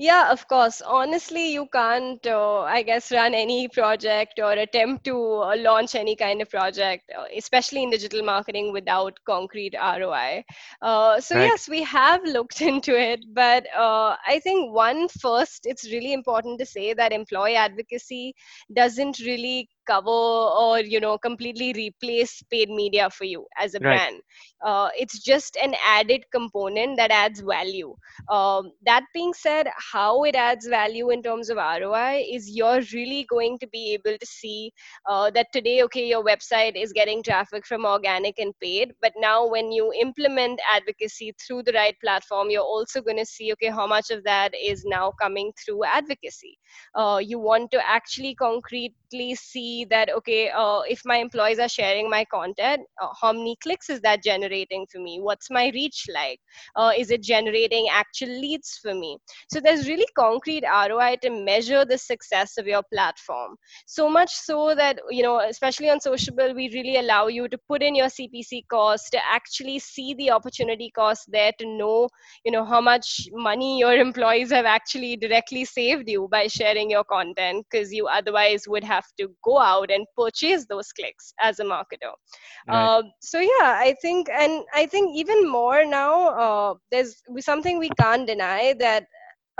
Yeah, 0.00 0.32
of 0.32 0.48
course. 0.48 0.82
Honestly, 0.82 1.52
you 1.52 1.66
can't, 1.72 2.26
uh, 2.26 2.62
I 2.62 2.82
guess, 2.82 3.12
run 3.12 3.34
any 3.34 3.68
project 3.68 4.40
or 4.40 4.52
attempt 4.52 5.04
to 5.04 5.16
uh, 5.16 5.56
launch 5.58 5.94
any 5.94 6.16
kind 6.16 6.42
of 6.42 6.50
project, 6.50 7.10
uh, 7.16 7.24
especially 7.36 7.84
in 7.84 7.90
digital 7.90 8.22
marketing, 8.24 8.72
without 8.72 9.18
concrete 9.26 9.74
ROI. 9.78 10.44
Uh, 10.82 11.20
so, 11.20 11.34
Right. 11.34 11.52
yes, 11.52 11.68
we 11.68 11.82
have 11.84 12.24
looked 12.24 12.62
into 12.72 12.98
it, 12.98 13.24
but 13.34 13.66
uh, 13.76 14.16
I 14.26 14.40
think 14.42 14.74
one 14.74 15.08
first, 15.08 15.66
it's 15.66 15.90
really 15.92 16.14
important 16.14 16.58
to 16.60 16.66
say 16.66 16.94
that 16.94 17.12
employee 17.12 17.56
advocacy 17.56 18.34
doesn't 18.74 19.20
really 19.20 19.68
cover 19.86 20.10
or 20.10 20.80
you 20.80 21.00
know 21.00 21.18
completely 21.18 21.72
replace 21.74 22.42
paid 22.50 22.70
media 22.70 23.10
for 23.10 23.24
you 23.24 23.46
as 23.58 23.74
a 23.74 23.80
Right. 23.80 23.80
brand 23.80 24.20
uh, 24.64 24.88
it's 24.98 25.18
just 25.22 25.56
an 25.56 25.74
added 25.84 26.24
component 26.32 26.96
that 26.96 27.10
adds 27.10 27.40
value 27.40 27.94
um, 28.30 28.72
that 28.84 29.04
being 29.14 29.32
said 29.34 29.66
how 29.92 30.24
it 30.24 30.34
adds 30.34 30.66
value 30.66 31.10
in 31.10 31.22
terms 31.22 31.50
of 31.50 31.56
roi 31.56 32.24
is 32.30 32.48
you're 32.50 32.80
really 32.92 33.26
going 33.28 33.58
to 33.58 33.66
be 33.68 33.92
able 33.92 34.16
to 34.18 34.26
see 34.26 34.72
uh, 35.08 35.30
that 35.30 35.46
today 35.52 35.82
okay 35.82 36.06
your 36.06 36.24
website 36.24 36.76
is 36.76 36.92
getting 36.92 37.22
traffic 37.22 37.66
from 37.66 37.84
organic 37.84 38.38
and 38.38 38.52
paid 38.60 38.92
but 39.00 39.12
now 39.16 39.46
when 39.46 39.72
you 39.72 39.92
implement 40.00 40.60
advocacy 40.74 41.34
through 41.40 41.62
the 41.62 41.72
right 41.72 41.96
platform 42.02 42.50
you're 42.50 42.70
also 42.76 43.00
going 43.00 43.16
to 43.16 43.26
see 43.26 43.52
okay 43.52 43.68
how 43.68 43.86
much 43.86 44.10
of 44.10 44.22
that 44.24 44.52
is 44.54 44.84
now 44.84 45.12
coming 45.20 45.52
through 45.64 45.84
advocacy. 45.84 46.58
Uh, 46.94 47.20
you 47.22 47.38
want 47.38 47.70
to 47.70 47.80
actually 47.88 48.34
concretely 48.34 49.34
see 49.34 49.84
that 49.90 50.10
okay 50.10 50.50
uh, 50.50 50.80
if 50.88 51.00
my 51.04 51.16
employees 51.16 51.58
are 51.58 51.68
sharing 51.68 52.08
my 52.08 52.24
content 52.32 52.82
uh, 53.02 53.08
how 53.20 53.32
many 53.32 53.56
clicks 53.62 53.90
is 53.90 54.00
that 54.00 54.22
generating 54.22 54.86
for 54.90 55.00
me? 55.00 55.18
What's 55.20 55.50
my 55.50 55.70
reach 55.74 56.06
like? 56.14 56.40
Uh, 56.76 56.92
is 56.96 57.10
it 57.10 57.22
generating 57.22 57.88
actual 57.92 58.28
leads 58.28 58.78
for 58.82 58.94
me? 58.94 59.18
So 59.52 59.60
there's 59.60 59.79
really 59.88 60.06
concrete 60.16 60.64
roi 60.64 61.16
to 61.22 61.30
measure 61.30 61.84
the 61.84 61.98
success 61.98 62.56
of 62.58 62.66
your 62.66 62.82
platform 62.92 63.56
so 63.86 64.08
much 64.08 64.30
so 64.32 64.74
that 64.74 64.98
you 65.10 65.22
know 65.22 65.38
especially 65.40 65.88
on 65.90 66.00
Sociabble 66.00 66.54
we 66.54 66.68
really 66.74 66.96
allow 66.96 67.26
you 67.28 67.48
to 67.48 67.58
put 67.68 67.82
in 67.82 67.94
your 67.94 68.06
cpc 68.06 68.62
cost 68.70 69.10
to 69.12 69.18
actually 69.30 69.78
see 69.78 70.14
the 70.14 70.30
opportunity 70.30 70.90
cost 70.94 71.28
there 71.30 71.52
to 71.58 71.66
know 71.66 72.08
you 72.44 72.52
know 72.52 72.64
how 72.64 72.80
much 72.80 73.28
money 73.32 73.78
your 73.78 73.94
employees 74.06 74.50
have 74.50 74.64
actually 74.64 75.16
directly 75.16 75.64
saved 75.64 76.08
you 76.08 76.28
by 76.30 76.46
sharing 76.46 76.90
your 76.90 77.04
content 77.04 77.64
because 77.70 77.92
you 77.92 78.06
otherwise 78.06 78.64
would 78.68 78.84
have 78.84 79.04
to 79.18 79.28
go 79.44 79.58
out 79.58 79.90
and 79.90 80.06
purchase 80.16 80.66
those 80.66 80.92
clicks 80.92 81.32
as 81.40 81.58
a 81.60 81.64
marketer 81.64 82.12
Right. 82.66 82.90
um, 82.96 83.12
so 83.20 83.38
yeah 83.40 83.74
i 83.86 83.94
think 84.00 84.28
and 84.30 84.64
i 84.74 84.86
think 84.86 85.16
even 85.16 85.48
more 85.48 85.84
now 85.84 86.28
uh, 86.44 86.74
there's 86.90 87.22
something 87.40 87.78
we 87.78 87.90
can't 87.90 88.26
deny 88.26 88.74
that 88.78 89.04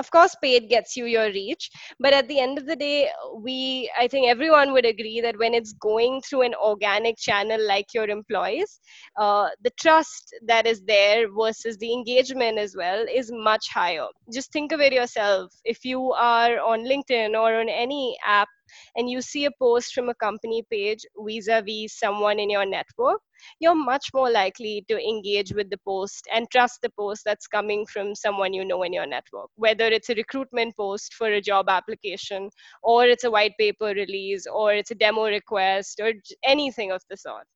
of 0.02 0.11
course 0.11 0.35
paid 0.42 0.69
gets 0.69 0.97
you 0.97 1.07
your 1.07 1.26
reach 1.38 1.71
but 1.99 2.12
at 2.12 2.26
the 2.28 2.40
end 2.40 2.59
of 2.59 2.66
the 2.66 2.76
day 2.76 3.09
we 3.47 3.59
i 3.99 4.07
think 4.09 4.28
everyone 4.35 4.73
would 4.73 4.87
agree 4.95 5.21
that 5.21 5.38
when 5.38 5.54
it's 5.54 5.73
going 5.75 6.21
through 6.23 6.42
an 6.42 6.54
organic 6.71 7.16
channel 7.28 7.66
like 7.75 7.95
your 7.95 8.09
employees 8.09 8.80
uh, 9.16 9.49
the 9.62 9.71
trust 9.78 10.35
that 10.47 10.66
is 10.66 10.83
there 10.83 11.26
versus 11.33 11.76
the 11.78 11.92
engagement 11.92 12.59
as 12.59 12.75
well 12.76 13.04
is 13.12 13.30
much 13.33 13.69
higher. 13.73 14.07
Just 14.33 14.52
think 14.52 14.73
of 14.73 14.80
it 14.80 14.92
yourself. 14.92 15.52
If 15.64 15.85
you 15.85 16.12
are 16.12 16.59
on 16.61 16.80
linkedin 16.80 17.35
or 17.35 17.61
on 17.61 17.69
any 17.69 18.16
app 18.25 18.49
and 18.96 19.10
you 19.10 19.20
see 19.20 19.44
a 19.44 19.50
post 19.60 19.94
from 19.94 20.08
a 20.08 20.14
company 20.14 20.64
page 20.70 21.04
vis-a-vis 21.26 21.98
someone 21.98 22.38
in 22.38 22.50
your 22.50 22.66
network 22.66 23.20
you're 23.58 23.74
much 23.74 24.10
more 24.14 24.30
likely 24.30 24.84
to 24.88 24.98
engage 24.98 25.52
with 25.52 25.70
the 25.70 25.78
post 25.86 26.26
and 26.32 26.50
trust 26.50 26.80
the 26.82 26.90
post 26.98 27.22
that's 27.24 27.46
coming 27.46 27.86
from 27.86 28.14
someone 28.14 28.52
you 28.52 28.64
know 28.64 28.82
in 28.82 28.92
your 28.92 29.06
network, 29.06 29.48
whether 29.56 29.86
it's 29.86 30.10
a 30.10 30.14
recruitment 30.14 30.76
post 30.76 31.14
for 31.14 31.28
a 31.28 31.40
job 31.40 31.68
application, 31.68 32.50
or 32.82 33.06
it's 33.06 33.24
a 33.24 33.30
white 33.30 33.56
paper 33.58 33.86
release, 33.86 34.46
or 34.46 34.74
it's 34.74 34.90
a 34.90 34.94
demo 34.94 35.24
request, 35.24 36.00
or 36.02 36.12
anything 36.44 36.92
of 36.92 37.02
the 37.10 37.16
sort. 37.16 37.46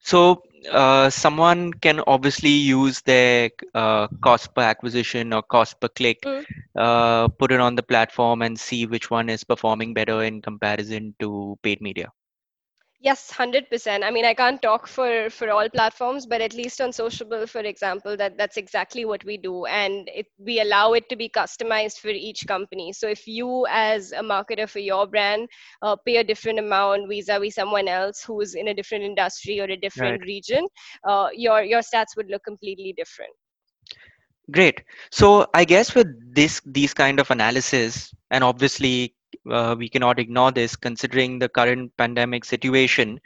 So, 0.00 0.42
uh, 0.70 1.10
someone 1.10 1.72
can 1.72 2.00
obviously 2.06 2.50
use 2.50 3.00
their 3.02 3.50
uh, 3.74 4.08
cost 4.22 4.54
per 4.54 4.62
acquisition 4.62 5.32
or 5.32 5.42
cost 5.42 5.80
per 5.80 5.88
click, 5.88 6.24
Mm. 6.24 6.44
uh, 6.76 7.28
put 7.28 7.52
it 7.52 7.60
on 7.60 7.74
the 7.76 7.82
platform 7.82 8.42
and 8.42 8.58
see 8.58 8.86
which 8.86 9.10
one 9.10 9.28
is 9.28 9.44
performing 9.44 9.94
better 9.94 10.22
in 10.22 10.40
comparison 10.42 11.14
to 11.20 11.58
paid 11.62 11.80
media. 11.80 12.10
Yes, 13.00 13.30
100%. 13.32 14.02
I 14.04 14.10
mean, 14.10 14.24
I 14.24 14.34
can't 14.34 14.60
talk 14.62 14.86
for 14.86 15.28
for 15.30 15.50
all 15.50 15.68
platforms, 15.68 16.26
but 16.26 16.40
at 16.40 16.52
least 16.54 16.80
on 16.80 16.92
Sociabble, 16.92 17.46
for 17.46 17.60
example, 17.60 18.16
that 18.16 18.36
that's 18.38 18.56
exactly 18.56 19.04
what 19.04 19.24
we 19.24 19.36
do, 19.36 19.66
and 19.66 20.08
it 20.14 20.26
we 20.38 20.60
allow 20.60 20.92
it 20.94 21.08
to 21.10 21.16
be 21.16 21.28
customized 21.28 21.98
for 22.00 22.08
each 22.08 22.46
company. 22.46 22.92
So 22.92 23.08
if 23.08 23.26
you, 23.26 23.66
as 23.70 24.12
a 24.12 24.22
marketer 24.22 24.68
for 24.68 24.80
your 24.80 25.06
brand, 25.06 25.48
uh, 25.82 25.96
pay 25.96 26.16
a 26.16 26.24
different 26.24 26.58
amount 26.58 27.08
vis-a-vis 27.08 27.54
someone 27.54 27.88
else 27.88 28.22
who's 28.24 28.54
in 28.54 28.68
a 28.68 28.74
different 28.74 29.04
industry 29.04 29.60
or 29.60 29.64
a 29.70 29.76
Right. 29.96 30.16
different 30.16 30.24
region, 30.24 30.66
uh, 31.04 31.28
your 31.34 31.62
your 31.62 31.80
stats 31.82 32.16
would 32.16 32.28
look 32.30 32.44
completely 32.44 32.92
different. 32.92 33.34
Great. 34.50 34.82
So 35.10 35.46
I 35.54 35.64
guess 35.64 35.94
with 35.94 36.08
this 36.34 36.60
these 36.64 36.94
kind 36.94 37.20
of 37.20 37.30
analysis, 37.30 38.14
and 38.30 38.44
obviously 38.44 39.14
uh, 39.50 39.74
we 39.78 39.88
cannot 39.88 40.18
ignore 40.18 40.52
this 40.52 40.76
considering 40.76 41.38
the 41.38 41.48
current 41.48 41.92
pandemic 41.96 42.44
situation, 42.44 43.20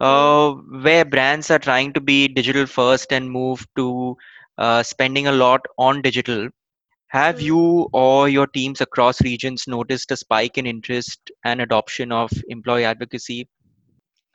uh, 0.00 0.52
where 0.52 1.04
brands 1.04 1.50
are 1.50 1.58
trying 1.58 1.92
to 1.92 2.00
be 2.00 2.28
digital 2.28 2.66
first 2.66 3.12
and 3.12 3.30
move 3.30 3.66
to 3.76 4.16
uh, 4.58 4.82
spending 4.82 5.26
a 5.26 5.32
lot 5.32 5.64
on 5.78 6.02
digital. 6.02 6.48
Have 7.08 7.36
mm. 7.36 7.42
you 7.42 7.88
or 7.92 8.28
your 8.28 8.46
teams 8.46 8.80
across 8.80 9.20
regions 9.20 9.66
noticed 9.66 10.10
a 10.10 10.16
spike 10.16 10.58
in 10.58 10.66
interest 10.66 11.30
and 11.44 11.60
adoption 11.60 12.12
of 12.12 12.30
employee 12.48 12.84
advocacy? 12.84 13.48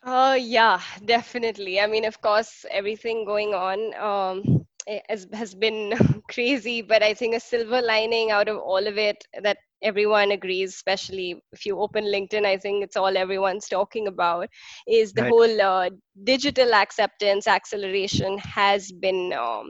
Uh, 0.04 0.38
yeah, 0.40 0.82
definitely. 1.06 1.80
I 1.80 1.86
mean, 1.86 2.06
of 2.06 2.20
course, 2.22 2.66
everything 2.72 3.24
going 3.24 3.54
on 3.54 3.94
um, 3.96 4.66
eh, 4.88 5.00
has, 5.10 5.28
has 5.32 5.54
been 5.54 5.94
crazy, 6.30 6.82
but 6.82 7.04
I 7.04 7.14
think 7.14 7.36
a 7.36 7.40
silver 7.40 7.82
lining 7.82 8.32
out 8.32 8.48
of 8.48 8.58
all 8.58 8.88
of 8.88 8.98
it 8.98 9.24
that 9.44 9.58
everyone 9.82 10.32
agrees, 10.32 10.74
especially 10.76 11.42
if 11.52 11.66
you 11.66 11.80
open 11.80 12.06
LinkedIn, 12.06 12.46
I 12.46 12.58
think 12.58 12.84
it's 12.84 12.96
all 12.98 13.18
everyone's 13.18 13.68
talking 13.68 14.08
about, 14.08 14.48
is 14.88 15.14
the 15.14 15.24
Right. 15.24 15.26
whole 15.26 15.62
uh, 15.62 15.90
digital 16.24 16.74
acceptance 16.74 17.48
acceleration 17.48 18.38
has 18.40 18.92
been 18.92 19.34
um, 19.34 19.70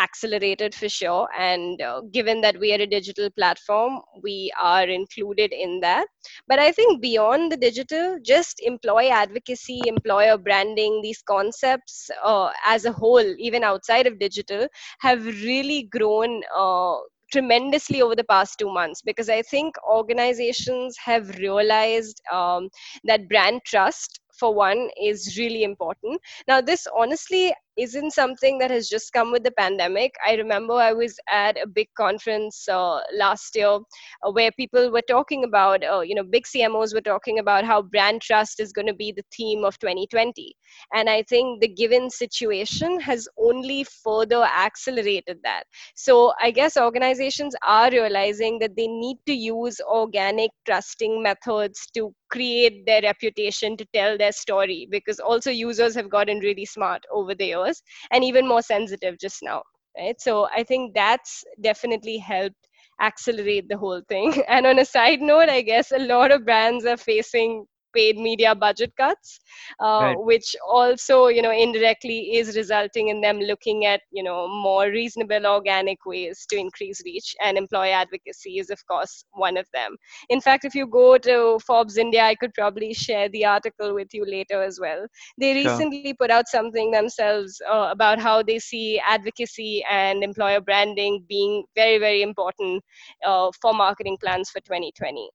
accelerated 0.00 0.74
for 0.74 0.88
sure. 0.88 1.28
And 1.38 1.80
uh, 1.80 2.02
given 2.12 2.40
that 2.42 2.58
we 2.58 2.72
are 2.72 2.80
a 2.80 2.86
digital 2.86 3.30
platform, 3.30 4.00
we 4.22 4.52
are 4.60 4.84
included 4.86 5.52
in 5.52 5.80
that 5.80 6.06
but 6.48 6.58
i 6.58 6.70
think 6.72 7.00
beyond 7.02 7.50
the 7.52 7.56
digital 7.56 8.18
just 8.24 8.60
employee 8.60 9.08
advocacy 9.10 9.86
employer 9.86 10.36
branding 10.38 11.00
these 11.02 11.22
concepts 11.22 12.10
uh, 12.24 12.50
as 12.64 12.84
a 12.84 12.92
whole 12.92 13.34
even 13.38 13.62
outside 13.64 14.06
of 14.06 14.18
digital 14.18 14.66
have 15.00 15.24
really 15.24 15.82
grown 15.90 16.42
uh, 16.56 16.96
tremendously 17.32 18.02
over 18.02 18.14
the 18.14 18.24
past 18.24 18.58
two 18.58 18.72
months 18.72 19.02
because 19.02 19.28
i 19.28 19.42
think 19.42 19.74
organizations 19.88 20.96
have 21.04 21.28
realized 21.38 22.20
um, 22.32 22.68
that 23.04 23.28
brand 23.28 23.60
trust 23.64 24.20
for 24.38 24.54
one 24.54 24.88
is 25.02 25.36
really 25.38 25.64
important. 25.64 26.20
Now 26.46 26.60
this 26.60 26.86
honestly 26.96 27.54
isn't 27.76 28.12
something 28.12 28.58
that 28.58 28.70
has 28.70 28.88
just 28.88 29.12
come 29.12 29.32
with 29.32 29.44
the 29.44 29.50
pandemic 29.52 30.14
i 30.26 30.34
remember 30.34 30.74
i 30.74 30.92
was 30.92 31.18
at 31.30 31.56
a 31.62 31.66
big 31.66 31.88
conference 31.96 32.68
uh, 32.68 33.00
last 33.14 33.54
year 33.56 33.78
uh, 34.24 34.30
where 34.30 34.50
people 34.52 34.90
were 34.90 35.02
talking 35.02 35.44
about, 35.44 35.84
uh, 35.84 36.00
you 36.00 36.14
know, 36.14 36.22
big 36.22 36.44
CMOs 36.44 36.94
were 36.94 37.00
talking 37.00 37.38
about 37.38 37.64
how 37.64 37.82
brand 37.82 38.22
trust 38.22 38.60
is 38.60 38.72
going 38.72 38.86
to 38.86 38.94
be 38.94 39.12
the 39.12 39.24
theme 39.36 39.64
of 39.64 39.78
2020. 39.78 40.54
And 40.94 41.08
I 41.08 41.22
think 41.22 41.60
the 41.60 41.68
given 41.68 42.10
situation 42.10 43.00
has 43.00 43.28
only 43.38 43.84
further 43.84 44.42
accelerated 44.42 45.38
that. 45.44 45.64
So 45.94 46.32
I 46.40 46.50
guess 46.50 46.76
organizations 46.76 47.54
are 47.66 47.90
realizing 47.90 48.58
that 48.60 48.76
they 48.76 48.86
need 48.86 49.18
to 49.26 49.34
use 49.34 49.80
organic 49.80 50.50
trusting 50.64 51.22
methods 51.22 51.86
to 51.94 52.12
create 52.30 52.84
their 52.86 53.02
reputation 53.02 53.76
to 53.76 53.86
tell 53.94 54.18
their 54.18 54.32
story 54.32 54.88
because 54.90 55.20
also 55.20 55.50
users 55.50 55.94
have 55.94 56.10
gotten 56.10 56.40
really 56.40 56.64
smart 56.64 57.04
over 57.12 57.34
the 57.34 57.46
years 57.46 57.65
and 58.10 58.24
even 58.24 58.46
more 58.46 58.62
sensitive 58.62 59.18
just 59.18 59.38
now 59.42 59.62
right 59.98 60.20
so 60.20 60.46
i 60.54 60.62
think 60.62 60.94
that's 60.94 61.44
definitely 61.60 62.18
helped 62.18 62.68
accelerate 63.00 63.68
the 63.68 63.76
whole 63.76 64.00
thing. 64.08 64.42
And 64.48 64.66
on 64.66 64.78
a 64.78 64.84
side 64.84 65.20
note, 65.20 65.48
I 65.48 65.60
guess 65.62 65.92
a 65.92 65.98
lot 65.98 66.30
of 66.30 66.44
brands 66.44 66.86
are 66.86 66.96
facing 66.96 67.66
paid 67.96 68.18
media 68.18 68.54
budget 68.54 68.92
cuts 68.96 69.40
uh, 69.80 70.12
Right. 70.12 70.20
which 70.30 70.54
also 70.66 71.26
you 71.28 71.42
know 71.42 71.50
indirectly 71.52 72.18
is 72.36 72.56
resulting 72.56 73.08
in 73.08 73.20
them 73.20 73.38
looking 73.40 73.84
at 73.86 74.00
you 74.12 74.22
know 74.22 74.46
more 74.48 74.86
reasonable 74.90 75.46
organic 75.46 76.04
ways 76.06 76.46
to 76.50 76.56
increase 76.56 77.02
reach 77.04 77.34
and 77.42 77.58
employee 77.58 77.90
advocacy 78.02 78.58
is 78.58 78.70
of 78.70 78.86
course 78.86 79.24
one 79.32 79.56
of 79.56 79.66
them 79.72 79.96
in 80.30 80.40
fact 80.40 80.64
if 80.64 80.74
you 80.74 80.86
go 80.86 81.18
to 81.18 81.58
forbes 81.66 81.96
india 81.98 82.22
i 82.24 82.34
could 82.34 82.54
probably 82.54 82.92
share 82.94 83.28
the 83.30 83.44
article 83.44 83.94
with 83.94 84.14
you 84.14 84.24
later 84.26 84.62
as 84.62 84.78
well 84.80 85.06
they 85.38 85.54
Sure. 85.54 85.82
recently 85.82 86.04
put 86.04 86.20
out 86.22 86.38
something 86.38 86.82
themselves 86.82 87.60
uh, 87.60 87.80
about 87.82 88.12
how 88.12 88.36
they 88.36 88.52
see 88.58 89.00
advocacy 89.00 89.84
and 89.90 90.22
employer 90.22 90.60
branding 90.60 91.24
being 91.28 91.64
very 91.74 91.98
very 91.98 92.22
important 92.22 92.82
uh, 93.24 93.50
for 93.60 93.72
marketing 93.74 94.16
plans 94.20 94.50
for 94.50 94.60
2020 94.60 95.30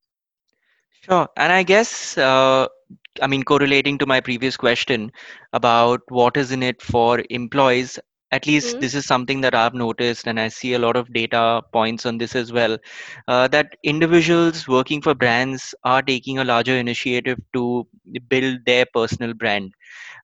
Sure. 1.01 1.27
And 1.37 1.51
I 1.51 1.63
guess, 1.63 2.17
uh, 2.17 2.67
I 3.21 3.27
mean, 3.27 3.43
correlating 3.43 3.97
to 3.99 4.05
my 4.07 4.19
previous 4.21 4.57
question 4.57 5.11
about 5.53 6.01
what 6.09 6.37
is 6.37 6.51
in 6.51 6.63
it 6.63 6.81
for 6.81 7.23
employees, 7.29 7.99
at 8.31 8.47
least 8.47 8.79
Hmm? 8.79 8.81
this 8.81 8.95
is 8.95 9.05
something 9.05 9.41
that 9.41 9.55
I've 9.55 9.73
noticed, 9.73 10.27
and 10.27 10.39
I 10.39 10.47
see 10.49 10.73
a 10.73 10.79
lot 10.79 10.95
of 10.95 11.11
data 11.13 11.61
points 11.73 12.05
on 12.05 12.17
this 12.17 12.35
as 12.35 12.51
well. 12.51 12.77
Uh, 13.27 13.47
that 13.49 13.75
individuals 13.83 14.67
working 14.67 15.01
for 15.01 15.13
brands 15.15 15.73
are 15.83 16.01
taking 16.01 16.39
a 16.39 16.45
larger 16.45 16.75
initiative 16.77 17.39
to 17.53 17.87
build 18.29 18.59
their 18.65 18.85
personal 18.93 19.33
brand. 19.33 19.71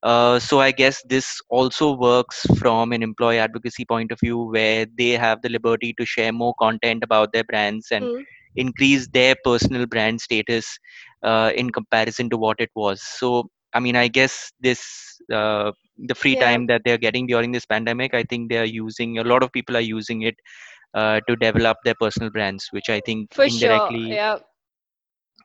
Uh, 0.03 0.39
so 0.39 0.59
I 0.59 0.71
guess 0.71 1.01
this 1.07 1.41
also 1.49 1.95
works 1.95 2.45
from 2.59 2.91
an 2.93 3.03
employee 3.03 3.39
advocacy 3.39 3.85
point 3.85 4.11
of 4.11 4.19
view, 4.19 4.37
where 4.51 4.85
they 4.97 5.11
have 5.11 5.41
the 5.41 5.49
liberty 5.49 5.93
to 5.97 6.05
share 6.05 6.31
more 6.33 6.53
content 6.59 7.03
about 7.03 7.31
their 7.33 7.43
brands 7.43 7.91
and 7.91 8.09
Hmm? 8.09 8.23
Increase 8.57 9.07
their 9.09 9.35
personal 9.45 9.87
brand 9.87 10.21
status 10.21 10.79
uh, 11.23 11.51
in 11.55 11.71
comparison 11.71 12.29
to 12.31 12.37
what 12.37 12.57
it 12.59 12.71
was. 12.75 13.01
So 13.01 13.49
I 13.73 13.79
mean, 13.79 13.95
I 13.95 14.07
guess 14.09 14.51
this 14.61 14.81
uh, 15.33 15.71
the 15.97 16.15
free 16.15 16.35
Yeah, 16.35 16.37
time 16.37 16.67
that 16.67 16.81
they're 16.85 16.97
getting 16.97 17.27
during 17.27 17.51
this 17.51 17.65
pandemic, 17.65 18.13
I 18.13 18.23
think 18.23 18.49
they 18.49 18.57
are 18.59 18.65
using 18.83 19.19
a 19.19 19.23
lot 19.23 19.43
of 19.43 19.51
people 19.53 19.77
are 19.77 19.81
using 19.97 20.23
it 20.23 20.35
uh, 20.93 21.21
to 21.27 21.35
develop 21.37 21.77
their 21.85 21.95
personal 21.99 22.31
brands, 22.31 22.67
which 22.71 22.89
I 22.89 23.01
think 23.01 23.31
for 23.31 23.49
sure. 23.49 23.93
indirectly 23.95 24.09
Yeah. 24.09 24.37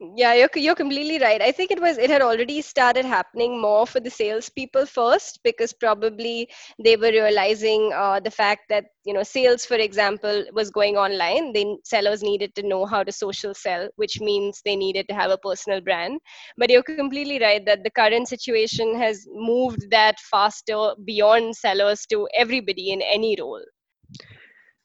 Yeah, 0.01 0.35
you're 0.35 0.49
you're 0.57 0.75
completely 0.75 1.19
right. 1.19 1.41
I 1.41 1.53
think 1.53 1.71
it 1.71 1.81
was 1.81 1.97
it 1.99 2.11
had 2.11 2.23
already 2.23 2.61
started 2.61 3.05
happening 3.05 3.61
more 3.61 3.87
for 3.87 4.01
the 4.01 4.11
salespeople 4.11 4.87
first 4.87 5.41
because 5.45 5.73
probably 5.73 6.49
they 6.79 6.97
were 6.97 7.11
realizing 7.11 7.93
uh, 7.95 8.19
the 8.21 8.31
fact 8.31 8.63
that 8.69 8.87
you 9.05 9.13
know 9.15 9.23
sales, 9.23 9.65
for 9.65 9.77
example, 9.77 10.45
was 10.53 10.71
going 10.71 10.97
online. 10.97 11.53
Then 11.53 11.79
sellers 11.85 12.23
needed 12.23 12.55
to 12.57 12.63
know 12.67 12.85
how 12.87 13.03
to 13.05 13.13
social 13.13 13.55
sell, 13.55 13.89
which 13.97 14.21
means 14.21 14.61
they 14.65 14.77
needed 14.77 15.09
to 15.09 15.15
have 15.15 15.31
a 15.31 15.39
personal 15.39 15.81
brand. 15.81 16.21
But 16.59 16.71
you're 16.71 16.83
completely 16.83 17.31
right 17.33 17.57
that 17.59 17.77
the 17.77 17.85
current 17.85 18.21
situation 18.21 18.89
has 18.91 19.21
moved 19.27 19.91
that 19.91 20.19
faster 20.21 20.95
beyond 21.05 21.57
sellers 21.57 22.07
to 22.07 22.29
everybody 22.35 22.91
in 22.91 23.03
any 23.03 23.37
role. 23.41 23.63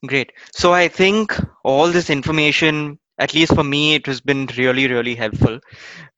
great. 0.06 0.32
So 0.54 0.74
I 0.74 0.88
think 0.88 1.36
all 1.64 1.90
this 1.90 2.10
information, 2.10 3.00
at 3.20 3.34
least 3.34 3.54
for 3.56 3.64
me, 3.64 3.96
it 3.96 4.06
has 4.08 4.22
been 4.22 4.48
really, 4.58 4.88
really 4.88 5.16
helpful, 5.16 5.60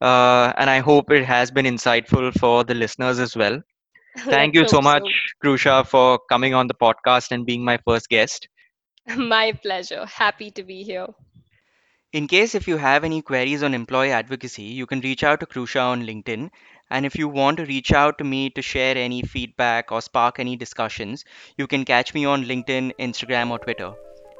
uh, 0.00 0.52
and 0.56 0.70
I 0.70 0.78
hope 0.80 1.10
it 1.10 1.24
has 1.24 1.50
been 1.50 1.66
insightful 1.66 2.32
for 2.38 2.64
the 2.64 2.74
listeners 2.74 3.18
as 3.18 3.36
well. 3.36 3.62
Thank 4.18 4.54
you 4.54 4.66
so 4.68 4.80
much, 4.80 5.04
so. 5.04 5.48
Krusha, 5.48 5.86
for 5.86 6.18
coming 6.28 6.54
on 6.54 6.66
the 6.66 6.74
podcast 6.74 7.30
and 7.32 7.46
being 7.46 7.64
my 7.64 7.78
first 7.86 8.08
guest. 8.08 8.48
My 9.16 9.52
pleasure. 9.52 10.06
Happy 10.06 10.50
to 10.52 10.62
be 10.62 10.82
here. 10.84 11.08
In 12.12 12.26
case 12.28 12.54
if 12.54 12.68
you 12.68 12.76
have 12.76 13.04
any 13.04 13.20
queries 13.22 13.62
on 13.62 13.74
employee 13.74 14.12
advocacy, 14.12 14.62
you 14.62 14.86
can 14.86 15.00
reach 15.00 15.22
out 15.24 15.40
to 15.40 15.46
Krusha 15.46 15.82
on 15.82 16.04
LinkedIn. 16.06 16.50
And 16.90 17.04
if 17.06 17.16
you 17.16 17.28
want 17.28 17.58
to 17.58 17.64
reach 17.66 17.92
out 17.92 18.18
to 18.18 18.24
me 18.24 18.50
to 18.50 18.62
share 18.62 18.96
any 18.96 19.22
feedback 19.22 19.90
or 19.92 20.00
spark 20.00 20.38
any 20.38 20.56
discussions, 20.56 21.24
you 21.56 21.66
can 21.66 21.84
catch 21.84 22.14
me 22.14 22.24
on 22.24 22.44
LinkedIn, 22.44 22.92
Instagram, 22.98 23.50
or 23.50 23.58
Twitter. 23.58 23.92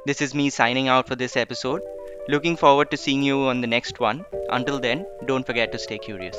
This 0.05 0.21
is 0.21 0.33
me 0.33 0.49
signing 0.49 0.87
out 0.87 1.07
for 1.07 1.15
this 1.15 1.35
episode. 1.35 1.81
Looking 2.27 2.55
forward 2.55 2.91
to 2.91 2.97
seeing 2.97 3.23
you 3.23 3.47
on 3.47 3.61
the 3.61 3.67
next 3.67 3.99
one. 3.99 4.25
Until 4.49 4.79
then, 4.79 5.07
don't 5.25 5.43
forget 5.45 5.71
to 5.71 5.79
stay 5.79 5.97
curious. 5.97 6.37